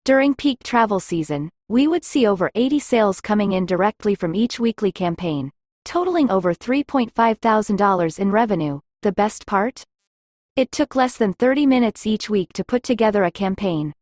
During 0.05 0.35
peak 0.35 0.61
travel 0.61 0.99
season, 0.99 1.49
we 1.69 1.87
would 1.87 2.05
see 2.05 2.27
over 2.27 2.51
80 2.53 2.77
sales 2.77 3.19
coming 3.19 3.53
in 3.53 3.65
directly 3.65 4.13
from 4.13 4.35
each 4.35 4.59
weekly 4.59 4.91
campaign, 4.91 5.51
totaling 5.85 6.29
over 6.29 6.53
$3.5 6.53 7.39
thousand 7.39 7.81
in 8.19 8.29
revenue. 8.29 8.79
The 9.01 9.11
best 9.11 9.47
part? 9.47 9.85
It 10.59 10.73
took 10.73 10.93
less 10.93 11.15
than 11.15 11.31
30 11.31 11.67
minutes 11.67 12.05
each 12.05 12.29
week 12.29 12.51
to 12.51 12.65
put 12.65 12.83
together 12.83 13.23
a 13.23 13.31
campaign. 13.31 13.93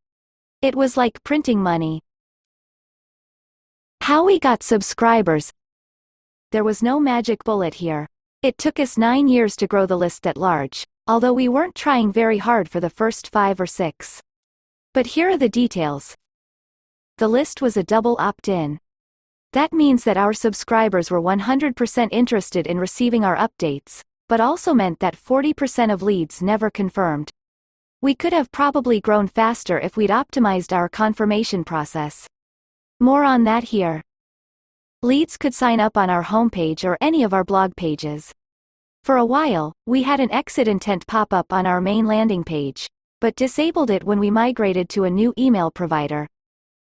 It 0.63 0.73
was 0.73 0.97
like 0.97 1.23
printing 1.23 1.61
money. 1.61 2.01
How 4.01 4.25
we 4.25 4.39
got 4.39 4.63
subscribers. 4.63 5.53
There 6.51 6.63
was 6.63 6.81
no 6.81 6.99
magic 6.99 7.43
bullet 7.43 7.75
here. 7.75 8.07
It 8.41 8.57
took 8.57 8.79
us 8.79 8.97
nine 8.97 9.27
years 9.27 9.55
to 9.57 9.67
grow 9.67 9.85
the 9.85 9.99
list 9.99 10.25
at 10.25 10.35
large, 10.35 10.87
although 11.05 11.31
we 11.31 11.47
weren't 11.47 11.75
trying 11.75 12.11
very 12.11 12.39
hard 12.39 12.67
for 12.67 12.79
the 12.79 12.89
first 12.89 13.31
five 13.31 13.61
or 13.61 13.67
six. 13.67 14.19
But 14.95 15.05
here 15.05 15.29
are 15.29 15.37
the 15.37 15.49
details. 15.49 16.15
The 17.19 17.27
list 17.27 17.61
was 17.61 17.77
a 17.77 17.83
double 17.83 18.15
opt-in. 18.17 18.79
That 19.53 19.73
means 19.73 20.05
that 20.05 20.17
our 20.17 20.33
subscribers 20.33 21.11
were 21.11 21.21
100% 21.21 22.07
interested 22.11 22.65
in 22.65 22.79
receiving 22.79 23.23
our 23.23 23.37
updates, 23.37 24.01
but 24.27 24.39
also 24.39 24.73
meant 24.73 24.99
that 24.99 25.15
40% 25.15 25.91
of 25.91 26.01
leads 26.01 26.41
never 26.41 26.69
confirmed. 26.69 27.29
We 28.01 28.13
could 28.13 28.33
have 28.33 28.51
probably 28.51 29.01
grown 29.01 29.27
faster 29.27 29.79
if 29.79 29.97
we'd 29.97 30.09
optimized 30.09 30.75
our 30.75 30.89
confirmation 30.89 31.63
process. 31.63 32.27
More 32.99 33.23
on 33.23 33.43
that 33.45 33.65
here. 33.65 34.01
Leads 35.01 35.37
could 35.37 35.53
sign 35.53 35.79
up 35.79 35.97
on 35.97 36.09
our 36.09 36.23
homepage 36.23 36.83
or 36.83 36.97
any 36.99 37.23
of 37.23 37.33
our 37.33 37.43
blog 37.43 37.75
pages. 37.75 38.31
For 39.03 39.17
a 39.17 39.25
while, 39.25 39.73
we 39.85 40.03
had 40.03 40.19
an 40.19 40.31
exit 40.31 40.67
intent 40.67 41.07
pop 41.07 41.31
up 41.31 41.53
on 41.53 41.65
our 41.65 41.79
main 41.79 42.05
landing 42.05 42.43
page, 42.43 42.87
but 43.21 43.35
disabled 43.35 43.89
it 43.89 44.03
when 44.03 44.19
we 44.19 44.29
migrated 44.29 44.89
to 44.89 45.05
a 45.05 45.09
new 45.09 45.33
email 45.37 45.71
provider. 45.71 46.27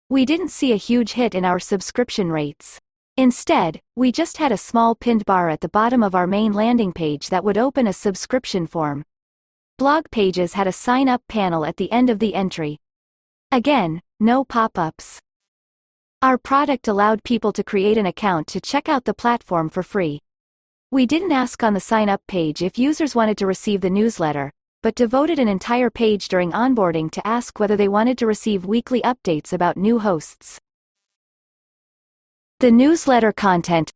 We 0.09 0.25
didn't 0.25 0.49
see 0.49 0.71
a 0.71 0.77
huge 0.77 1.11
hit 1.11 1.35
in 1.35 1.45
our 1.45 1.59
subscription 1.59 2.31
rates. 2.31 2.79
Instead, 3.19 3.81
we 3.95 4.11
just 4.11 4.37
had 4.37 4.51
a 4.51 4.57
small 4.57 4.93
pinned 4.93 5.25
bar 5.25 5.49
at 5.49 5.61
the 5.61 5.69
bottom 5.69 6.03
of 6.03 6.13
our 6.13 6.27
main 6.27 6.53
landing 6.53 6.93
page 6.93 7.29
that 7.29 7.43
would 7.43 7.57
open 7.57 7.87
a 7.87 7.93
subscription 7.93 8.67
form. 8.67 9.03
Blog 9.79 10.05
pages 10.11 10.53
had 10.53 10.67
a 10.67 10.71
sign-up 10.71 11.23
panel 11.27 11.65
at 11.65 11.77
the 11.77 11.91
end 11.91 12.11
of 12.11 12.19
the 12.19 12.35
entry. 12.35 12.77
Again, 13.51 14.03
no 14.19 14.45
pop-ups. 14.45 15.19
Our 16.21 16.37
product 16.37 16.87
allowed 16.87 17.23
people 17.23 17.51
to 17.53 17.63
create 17.63 17.97
an 17.97 18.05
account 18.05 18.45
to 18.49 18.61
check 18.61 18.87
out 18.87 19.05
the 19.05 19.15
platform 19.15 19.69
for 19.69 19.81
free. 19.81 20.21
We 20.91 21.07
didn't 21.07 21.31
ask 21.31 21.63
on 21.63 21.73
the 21.73 21.79
sign-up 21.79 22.21
page 22.27 22.61
if 22.61 22.77
users 22.77 23.15
wanted 23.15 23.39
to 23.39 23.47
receive 23.47 23.81
the 23.81 23.89
newsletter, 23.89 24.51
but 24.83 24.93
devoted 24.93 25.39
an 25.39 25.47
entire 25.47 25.89
page 25.89 26.27
during 26.27 26.51
onboarding 26.51 27.09
to 27.11 27.25
ask 27.25 27.59
whether 27.59 27.75
they 27.75 27.87
wanted 27.87 28.19
to 28.19 28.27
receive 28.27 28.67
weekly 28.67 29.01
updates 29.01 29.53
about 29.53 29.75
new 29.75 29.97
hosts. 29.97 30.59
The 32.59 32.71
newsletter 32.71 33.31
content. 33.31 33.93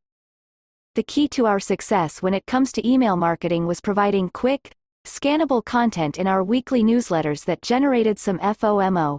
The 0.94 1.02
key 1.02 1.28
to 1.30 1.48
our 1.48 1.60
success 1.60 2.22
when 2.22 2.36
it 2.36 2.46
comes 2.46 2.72
to 2.74 2.88
email 2.88 3.18
marketing 3.18 3.66
was 3.66 3.82
providing 3.82 4.30
quick, 4.30 4.72
scannable 5.04 5.66
content 5.66 6.20
in 6.20 6.28
our 6.28 6.44
weekly 6.44 6.84
newsletters 6.84 7.44
that 7.46 7.64
generated 7.64 8.20
some 8.20 8.38
FOMO. 8.38 9.18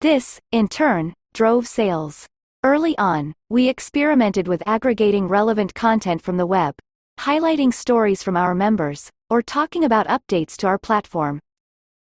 This, 0.00 0.40
in 0.52 0.68
turn, 0.68 1.14
drove 1.34 1.66
sales. 1.66 2.28
Early 2.62 2.96
on, 2.96 3.34
we 3.48 3.68
experimented 3.68 4.46
with 4.46 4.62
aggregating 4.66 5.26
relevant 5.26 5.74
content 5.74 6.22
from 6.22 6.36
the 6.36 6.46
web, 6.46 6.76
highlighting 7.18 7.74
stories 7.74 8.22
from 8.22 8.36
our 8.36 8.54
members, 8.54 9.10
or 9.28 9.42
talking 9.42 9.82
about 9.82 10.06
updates 10.06 10.56
to 10.58 10.68
our 10.68 10.78
platform. 10.78 11.40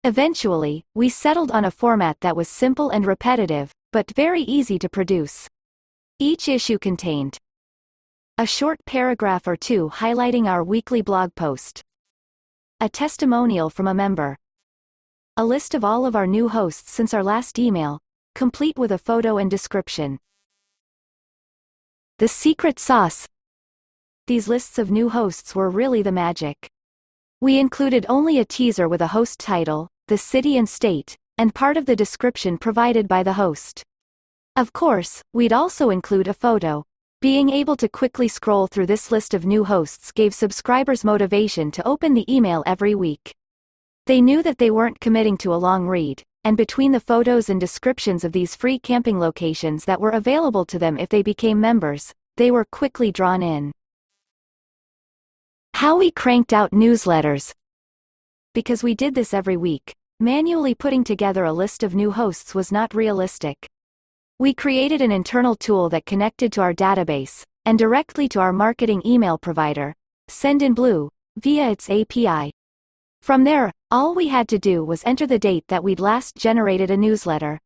Eventually, 0.04 0.84
we 0.94 1.08
settled 1.08 1.52
on 1.52 1.64
a 1.64 1.70
format 1.70 2.18
that 2.20 2.36
was 2.36 2.50
simple 2.50 2.90
and 2.90 3.06
repetitive, 3.06 3.72
but 3.92 4.10
very 4.14 4.42
easy 4.42 4.78
to 4.78 4.90
produce. 4.90 5.48
Each 6.22 6.48
issue 6.48 6.78
contained 6.78 7.38
a 8.36 8.44
short 8.44 8.78
paragraph 8.84 9.46
or 9.46 9.56
two 9.56 9.88
highlighting 9.88 10.44
our 10.44 10.62
weekly 10.62 11.00
blog 11.00 11.34
post, 11.34 11.82
a 12.78 12.90
testimonial 12.90 13.70
from 13.70 13.88
a 13.88 13.94
member, 13.94 14.36
a 15.38 15.46
list 15.46 15.74
of 15.74 15.82
all 15.82 16.04
of 16.04 16.14
our 16.14 16.26
new 16.26 16.50
hosts 16.50 16.90
since 16.90 17.14
our 17.14 17.24
last 17.24 17.58
email, 17.58 18.00
complete 18.34 18.76
with 18.76 18.92
a 18.92 18.98
photo 18.98 19.38
and 19.38 19.50
description. 19.50 20.18
The 22.18 22.28
secret 22.28 22.78
sauce. 22.78 23.26
These 24.26 24.46
lists 24.46 24.78
of 24.78 24.90
new 24.90 25.08
hosts 25.08 25.54
were 25.54 25.70
really 25.70 26.02
the 26.02 26.12
magic. 26.12 26.68
We 27.40 27.58
included 27.58 28.04
only 28.10 28.38
a 28.38 28.44
teaser 28.44 28.90
with 28.90 29.00
a 29.00 29.14
host 29.16 29.40
title, 29.40 29.88
the 30.08 30.18
city 30.18 30.58
and 30.58 30.68
state, 30.68 31.16
and 31.38 31.54
part 31.54 31.78
of 31.78 31.86
the 31.86 31.96
description 31.96 32.58
provided 32.58 33.08
by 33.08 33.22
the 33.22 33.32
host. 33.32 33.84
Of 34.60 34.74
course, 34.74 35.22
we'd 35.32 35.54
also 35.54 35.88
include 35.88 36.28
a 36.28 36.34
photo. 36.34 36.84
Being 37.22 37.48
able 37.48 37.76
to 37.76 37.88
quickly 37.88 38.28
scroll 38.28 38.66
through 38.66 38.88
this 38.88 39.10
list 39.10 39.32
of 39.32 39.46
new 39.46 39.64
hosts 39.64 40.12
gave 40.12 40.34
subscribers 40.34 41.02
motivation 41.02 41.70
to 41.70 41.88
open 41.88 42.12
the 42.12 42.30
email 42.30 42.62
every 42.66 42.94
week. 42.94 43.34
They 44.04 44.20
knew 44.20 44.42
that 44.42 44.58
they 44.58 44.70
weren't 44.70 45.00
committing 45.00 45.38
to 45.38 45.54
a 45.54 45.62
long 45.66 45.86
read, 45.86 46.22
and 46.44 46.58
between 46.58 46.92
the 46.92 47.00
photos 47.00 47.48
and 47.48 47.58
descriptions 47.58 48.22
of 48.22 48.32
these 48.32 48.54
free 48.54 48.78
camping 48.78 49.18
locations 49.18 49.86
that 49.86 49.98
were 49.98 50.10
available 50.10 50.66
to 50.66 50.78
them 50.78 50.98
if 50.98 51.08
they 51.08 51.22
became 51.22 51.58
members, 51.58 52.12
they 52.36 52.50
were 52.50 52.66
quickly 52.66 53.10
drawn 53.10 53.42
in. 53.42 53.72
How 55.72 55.96
we 55.96 56.10
cranked 56.10 56.52
out 56.52 56.72
newsletters. 56.72 57.54
Because 58.52 58.82
we 58.82 58.94
did 58.94 59.14
this 59.14 59.32
every 59.32 59.56
week, 59.56 59.94
manually 60.18 60.74
putting 60.74 61.02
together 61.02 61.46
a 61.46 61.52
list 61.54 61.82
of 61.82 61.94
new 61.94 62.10
hosts 62.10 62.54
was 62.54 62.70
not 62.70 62.92
realistic. 62.92 63.69
We 64.40 64.54
created 64.54 65.02
an 65.02 65.12
internal 65.12 65.54
tool 65.54 65.90
that 65.90 66.06
connected 66.06 66.50
to 66.54 66.62
our 66.62 66.72
database, 66.72 67.44
and 67.66 67.78
directly 67.78 68.26
to 68.30 68.40
our 68.40 68.54
marketing 68.54 69.02
email 69.04 69.36
provider, 69.36 69.94
Sendinblue, 70.30 71.10
via 71.36 71.70
its 71.72 71.90
API. 71.90 72.50
From 73.20 73.44
there, 73.44 73.70
all 73.90 74.14
we 74.14 74.28
had 74.28 74.48
to 74.48 74.58
do 74.58 74.82
was 74.82 75.02
enter 75.04 75.26
the 75.26 75.38
date 75.38 75.64
that 75.68 75.84
we'd 75.84 76.00
last 76.00 76.36
generated 76.36 76.90
a 76.90 76.96
newsletter. 76.96 77.60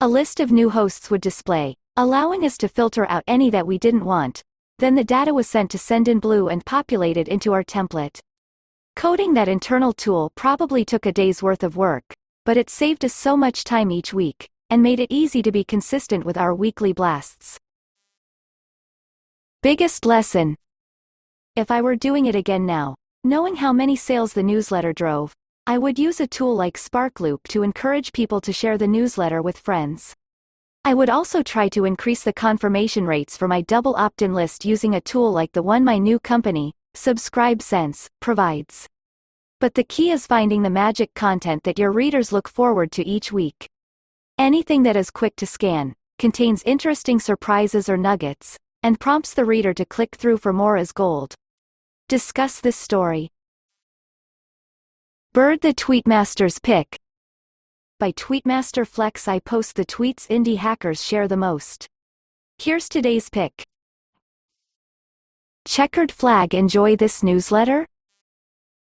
A 0.00 0.08
list 0.08 0.40
of 0.40 0.50
new 0.50 0.68
hosts 0.68 1.12
would 1.12 1.20
display, 1.20 1.76
allowing 1.96 2.44
us 2.44 2.58
to 2.58 2.66
filter 2.66 3.08
out 3.08 3.22
any 3.28 3.48
that 3.50 3.68
we 3.68 3.78
didn't 3.78 4.04
want, 4.04 4.42
then 4.80 4.96
the 4.96 5.04
data 5.04 5.32
was 5.32 5.46
sent 5.46 5.70
to 5.70 5.78
Sendinblue 5.78 6.50
and 6.50 6.66
populated 6.66 7.28
into 7.28 7.52
our 7.52 7.62
template. 7.62 8.18
Coding 8.96 9.34
that 9.34 9.46
internal 9.46 9.92
tool 9.92 10.32
probably 10.34 10.84
took 10.84 11.06
a 11.06 11.12
day's 11.12 11.40
worth 11.40 11.62
of 11.62 11.76
work, 11.76 12.02
but 12.44 12.56
it 12.56 12.68
saved 12.68 13.04
us 13.04 13.14
so 13.14 13.36
much 13.36 13.62
time 13.62 13.92
each 13.92 14.12
week, 14.12 14.50
and 14.70 14.82
made 14.82 15.00
it 15.00 15.10
easy 15.10 15.42
to 15.42 15.52
be 15.52 15.64
consistent 15.64 16.24
with 16.24 16.38
our 16.38 16.54
weekly 16.54 16.92
blasts. 16.92 17.58
Biggest 19.62 20.06
lesson. 20.06 20.56
If 21.56 21.70
I 21.70 21.82
were 21.82 21.96
doing 21.96 22.26
it 22.26 22.34
again 22.34 22.64
now, 22.64 22.94
knowing 23.24 23.56
how 23.56 23.72
many 23.72 23.96
sales 23.96 24.32
the 24.32 24.42
newsletter 24.42 24.92
drove, 24.92 25.34
I 25.66 25.76
would 25.76 25.98
use 25.98 26.20
a 26.20 26.26
tool 26.26 26.56
like 26.56 26.78
Sparkloop 26.78 27.40
to 27.48 27.62
encourage 27.62 28.12
people 28.12 28.40
to 28.40 28.52
share 28.52 28.78
the 28.78 28.86
newsletter 28.86 29.42
with 29.42 29.58
friends. 29.58 30.14
I 30.84 30.94
would 30.94 31.10
also 31.10 31.42
try 31.42 31.68
to 31.70 31.84
increase 31.84 32.22
the 32.22 32.32
confirmation 32.32 33.04
rates 33.04 33.36
for 33.36 33.46
my 33.46 33.60
double 33.60 33.94
opt-in 33.96 34.32
list 34.32 34.64
using 34.64 34.94
a 34.94 35.00
tool 35.00 35.30
like 35.30 35.52
the 35.52 35.62
one 35.62 35.84
my 35.84 35.98
new 35.98 36.18
company, 36.18 36.72
SubscribeSense, 36.94 38.08
provides. 38.20 38.88
But 39.60 39.74
the 39.74 39.84
key 39.84 40.10
is 40.10 40.26
finding 40.26 40.62
the 40.62 40.70
magic 40.70 41.12
content 41.12 41.64
that 41.64 41.78
your 41.78 41.92
readers 41.92 42.32
look 42.32 42.48
forward 42.48 42.90
to 42.92 43.06
each 43.06 43.30
week. 43.30 43.68
Anything 44.40 44.84
that 44.84 44.96
is 44.96 45.10
quick 45.10 45.36
to 45.36 45.46
scan, 45.46 45.94
contains 46.18 46.62
interesting 46.62 47.20
surprises 47.20 47.90
or 47.90 47.98
nuggets, 47.98 48.56
and 48.82 48.98
prompts 48.98 49.34
the 49.34 49.44
reader 49.44 49.74
to 49.74 49.84
click 49.84 50.16
through 50.16 50.38
for 50.38 50.50
more 50.50 50.78
as 50.78 50.92
gold. 50.92 51.34
Discuss 52.08 52.58
this 52.58 52.74
story. 52.74 53.28
Bird 55.34 55.60
the 55.60 55.74
Tweetmaster's 55.74 56.58
Pick 56.58 56.96
by 57.98 58.12
Tweetmaster 58.12 58.86
Flex 58.86 59.28
I 59.28 59.40
post 59.40 59.76
the 59.76 59.84
tweets 59.84 60.26
indie 60.28 60.56
hackers 60.56 61.04
share 61.04 61.28
the 61.28 61.36
most. 61.36 61.86
Here's 62.56 62.88
today's 62.88 63.28
pick. 63.28 63.62
Checkered 65.66 66.10
flag 66.10 66.54
enjoy 66.54 66.96
this 66.96 67.22
newsletter? 67.22 67.86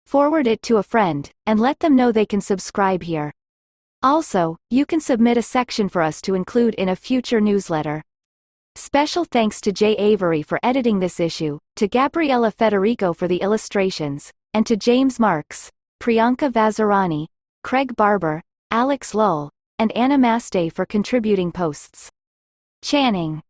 Forward 0.08 0.48
it 0.48 0.64
to 0.64 0.78
a 0.78 0.84
friend, 0.84 1.30
and 1.46 1.60
let 1.60 1.82
them 1.82 1.96
know 1.96 2.12
they 2.12 2.26
can 2.26 2.42
subscribe 2.42 3.04
here. 3.04 3.32
Also, 4.06 4.56
you 4.70 4.86
can 4.86 5.02
submit 5.02 5.36
a 5.36 5.42
section 5.42 5.90
for 5.90 6.04
us 6.04 6.22
to 6.22 6.36
include 6.36 6.76
in 6.76 6.90
a 6.90 6.96
future 6.96 7.42
newsletter. 7.42 8.04
Special 8.76 9.26
thanks 9.26 9.60
to 9.62 9.72
Jay 9.72 9.94
Avery 9.94 10.44
for 10.44 10.60
editing 10.62 11.00
this 11.00 11.20
issue, 11.20 11.58
to 11.76 11.88
Gabriella 11.88 12.52
Federico 12.52 13.14
for 13.14 13.28
the 13.28 13.42
illustrations, 13.42 14.32
and 14.54 14.64
to 14.68 14.78
James 14.78 15.20
Marks, 15.20 15.72
Priyanka 16.00 16.52
Vazirani, 16.52 17.26
Craig 17.64 17.96
Barber, 17.96 18.44
Alex 18.70 19.14
Llull, 19.14 19.50
and 19.80 19.92
Anna 19.94 20.20
Mastey 20.20 20.72
for 20.72 20.86
contributing 20.86 21.52
posts. 21.52 22.12
Channing 22.84 23.42